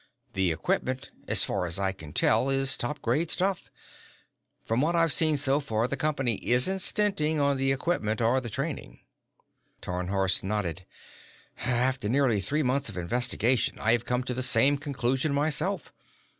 [0.33, 3.69] The equipment, as far as I can tell, is top grade stuff.
[4.65, 8.41] From what I have seen so far, the Company isn't stinting on the equipment or
[8.41, 9.01] the training."
[9.79, 10.87] Tarnhorst nodded.
[11.59, 15.93] "After nearly three months of investigation, I have come to the same conclusion myself.